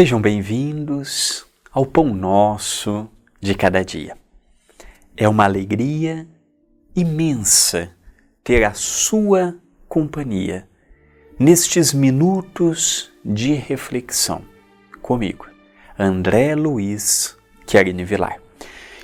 [0.00, 3.06] Sejam bem-vindos ao Pão Nosso
[3.38, 4.16] de cada dia.
[5.14, 6.26] É uma alegria
[6.96, 7.90] imensa
[8.42, 10.66] ter a sua companhia
[11.38, 14.40] nestes minutos de reflexão
[15.02, 15.46] comigo,
[15.98, 17.36] André Luiz
[17.66, 18.40] Querini Vilar.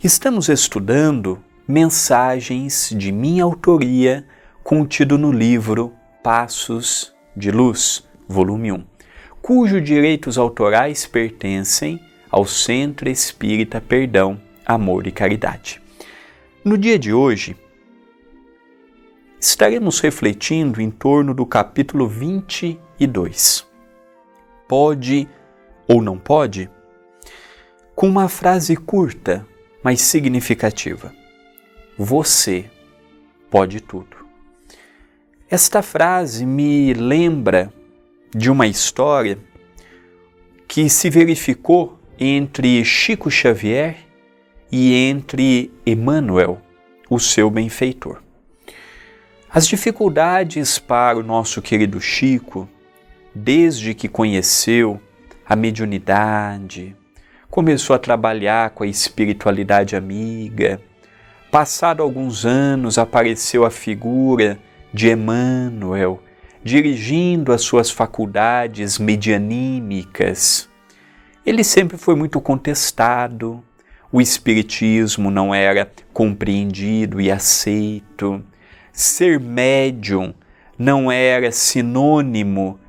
[0.00, 4.24] Estamos estudando mensagens de minha autoria
[4.62, 8.93] contido no livro Passos de Luz, volume 1
[9.44, 15.82] cujos direitos autorais pertencem ao Centro Espírita Perdão, Amor e Caridade.
[16.64, 17.54] No dia de hoje,
[19.38, 23.66] estaremos refletindo em torno do capítulo 22.
[24.66, 25.28] Pode
[25.86, 26.70] ou não pode?
[27.94, 29.46] Com uma frase curta,
[29.82, 31.12] mas significativa.
[31.98, 32.64] Você
[33.50, 34.16] pode tudo.
[35.50, 37.70] Esta frase me lembra
[38.34, 39.38] de uma história
[40.66, 43.96] que se verificou entre Chico Xavier
[44.72, 46.60] e entre Emmanuel,
[47.08, 48.20] o seu benfeitor.
[49.48, 52.68] As dificuldades para o nosso querido Chico,
[53.32, 55.00] desde que conheceu
[55.46, 56.96] a mediunidade,
[57.48, 60.80] começou a trabalhar com a espiritualidade amiga,
[61.52, 64.58] passado alguns anos apareceu a figura
[64.92, 66.20] de Emmanuel,
[66.64, 70.66] dirigindo as suas faculdades medianímicas.
[71.44, 73.62] Ele sempre foi muito contestado,
[74.10, 78.42] o Espiritismo não era compreendido e aceito,
[78.90, 80.32] ser médium
[80.78, 82.80] não era sinônimo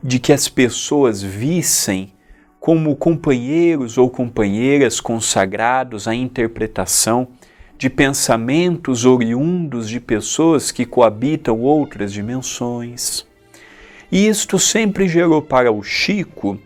[0.00, 2.12] de que as pessoas vissem
[2.60, 7.28] como companheiros ou companheiras consagrados à interpretação
[7.76, 13.26] de pensamentos oriundos de pessoas que coabitam outras dimensões.
[14.10, 16.58] E isto sempre gerou para o Chico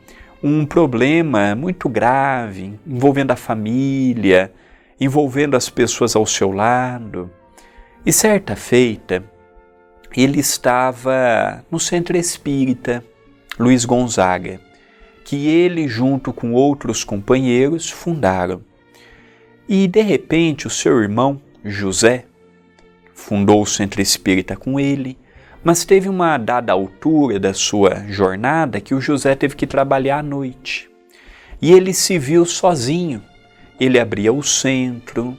[0.43, 4.53] um problema muito grave, envolvendo a família,
[5.01, 7.31] envolvendo as pessoas ao seu lado.
[8.05, 9.25] E certa feita,
[10.17, 13.05] ele estava no centro espírita
[13.59, 14.61] Luiz Gonzaga,
[15.25, 18.63] que ele, junto com outros companheiros, fundaram.
[19.69, 22.25] E de repente o seu irmão, José,
[23.15, 25.19] fundou o centro espírita com ele,
[25.63, 30.23] mas teve uma dada altura da sua jornada que o José teve que trabalhar à
[30.23, 30.89] noite.
[31.61, 33.23] E ele se viu sozinho.
[33.79, 35.37] Ele abria o centro,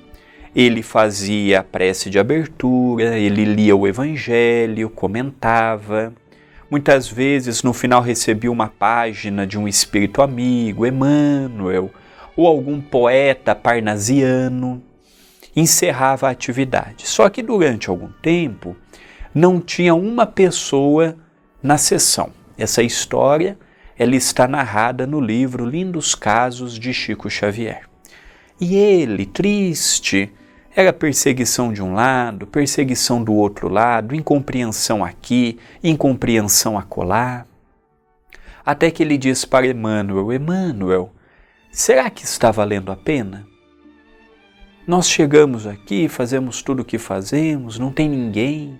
[0.56, 6.13] ele fazia a prece de abertura, ele lia o evangelho, comentava.
[6.69, 11.91] Muitas vezes no final recebia uma página de um espírito amigo, Emmanuel,
[12.39, 14.81] ou algum poeta parnasiano,
[15.53, 17.05] encerrava a atividade.
[17.05, 18.77] Só que durante algum tempo
[19.35, 21.17] não tinha uma pessoa
[21.61, 22.29] na sessão.
[22.57, 23.59] Essa história
[23.97, 27.81] ela está narrada no livro Lindos Casos de Chico Xavier.
[28.61, 30.31] E ele, triste,
[30.73, 37.45] era perseguição de um lado, perseguição do outro lado, incompreensão aqui, incompreensão acolá.
[38.66, 41.11] Até que ele diz para Emmanuel: Emmanuel,
[41.72, 43.47] será que está valendo a pena?
[44.88, 48.80] Nós chegamos aqui, fazemos tudo o que fazemos, não tem ninguém,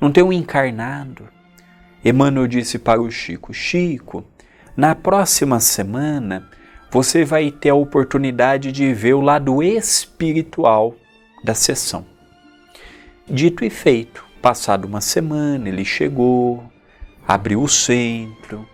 [0.00, 1.28] não tem um encarnado.
[2.04, 4.24] Emmanuel disse para o Chico: Chico,
[4.76, 6.48] na próxima semana
[6.90, 10.94] você vai ter a oportunidade de ver o lado espiritual
[11.42, 12.04] da sessão.
[13.26, 16.62] Dito e feito, passado uma semana, ele chegou,
[17.26, 18.68] abriu o centro,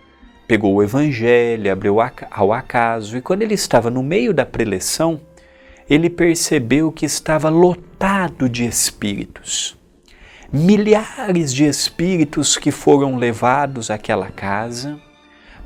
[0.49, 1.97] pegou o evangelho, abriu
[2.31, 5.21] ao acaso, e quando ele estava no meio da preleção,
[5.87, 9.77] ele percebeu que estava lotado de espíritos.
[10.51, 14.99] Milhares de espíritos que foram levados àquela casa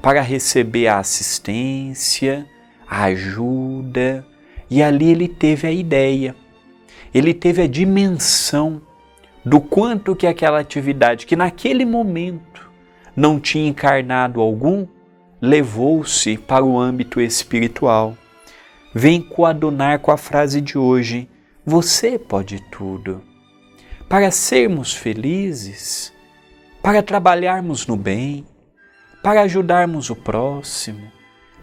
[0.01, 2.45] para receber a assistência,
[2.85, 4.27] a ajuda,
[4.69, 6.35] e ali ele teve a ideia,
[7.13, 8.81] ele teve a dimensão
[9.45, 12.62] do quanto que aquela atividade, que naquele momento
[13.15, 14.87] não tinha encarnado algum,
[15.41, 18.17] levou-se para o âmbito espiritual.
[18.93, 21.29] Vem coadunar com a frase de hoje:
[21.65, 23.21] Você pode tudo.
[24.07, 26.13] Para sermos felizes,
[26.81, 28.45] para trabalharmos no bem,
[29.23, 31.11] para ajudarmos o próximo,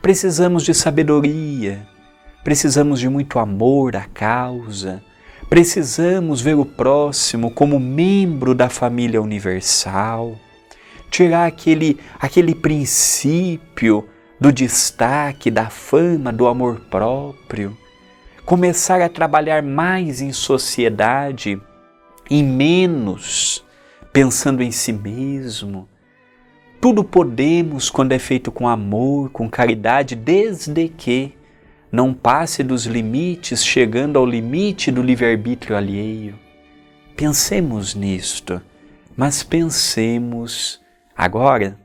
[0.02, 1.86] precisamos de sabedoria,
[2.42, 5.02] precisamos de muito amor à causa,
[5.48, 10.36] precisamos ver o próximo como membro da família universal
[11.10, 14.08] tirar aquele, aquele princípio
[14.40, 17.76] do destaque, da fama, do amor próprio,
[18.46, 21.60] começar a trabalhar mais em sociedade
[22.30, 23.64] e menos
[24.12, 25.88] pensando em si mesmo,
[26.80, 31.34] Tudo podemos quando é feito com amor, com caridade, desde que
[31.92, 36.38] não passe dos limites, chegando ao limite do livre-arbítrio alheio.
[37.14, 38.62] Pensemos nisto,
[39.14, 40.79] mas pensemos
[41.20, 41.76] agora